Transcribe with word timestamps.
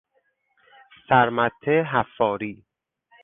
سر 1.07 1.27
مته 1.35 1.75
حفاری 1.91 2.55